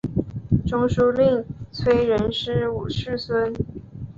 [0.65, 3.53] 中书令崔仁师五世孙。